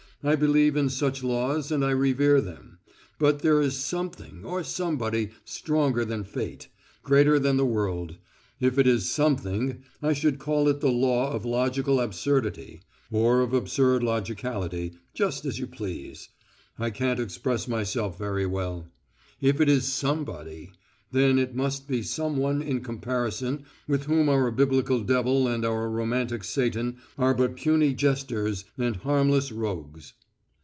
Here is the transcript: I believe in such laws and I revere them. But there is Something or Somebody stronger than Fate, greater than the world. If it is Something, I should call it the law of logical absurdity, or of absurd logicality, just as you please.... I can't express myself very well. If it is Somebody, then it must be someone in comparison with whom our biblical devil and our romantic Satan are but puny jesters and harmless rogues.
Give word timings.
I 0.23 0.35
believe 0.35 0.75
in 0.77 0.89
such 0.89 1.23
laws 1.23 1.71
and 1.71 1.83
I 1.83 1.89
revere 1.89 2.41
them. 2.41 2.77
But 3.17 3.39
there 3.39 3.59
is 3.59 3.75
Something 3.75 4.45
or 4.45 4.63
Somebody 4.63 5.31
stronger 5.45 6.05
than 6.05 6.25
Fate, 6.25 6.67
greater 7.01 7.39
than 7.39 7.57
the 7.57 7.65
world. 7.65 8.17
If 8.59 8.77
it 8.77 8.85
is 8.85 9.09
Something, 9.09 9.81
I 9.99 10.13
should 10.13 10.37
call 10.37 10.67
it 10.69 10.79
the 10.79 10.91
law 10.91 11.31
of 11.31 11.43
logical 11.43 11.99
absurdity, 11.99 12.81
or 13.09 13.41
of 13.41 13.51
absurd 13.51 14.03
logicality, 14.03 14.93
just 15.15 15.43
as 15.43 15.57
you 15.57 15.65
please.... 15.65 16.29
I 16.77 16.91
can't 16.91 17.19
express 17.19 17.67
myself 17.67 18.19
very 18.19 18.45
well. 18.45 18.89
If 19.41 19.59
it 19.59 19.69
is 19.69 19.87
Somebody, 19.91 20.69
then 21.13 21.37
it 21.37 21.53
must 21.53 21.89
be 21.89 22.01
someone 22.01 22.61
in 22.61 22.79
comparison 22.79 23.61
with 23.85 24.05
whom 24.05 24.29
our 24.29 24.49
biblical 24.49 25.01
devil 25.01 25.45
and 25.45 25.65
our 25.65 25.89
romantic 25.89 26.41
Satan 26.41 26.95
are 27.17 27.33
but 27.33 27.57
puny 27.57 27.93
jesters 27.93 28.63
and 28.77 28.95
harmless 28.95 29.51
rogues. 29.51 30.13